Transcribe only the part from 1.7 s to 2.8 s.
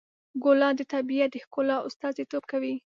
استازیتوب کوي.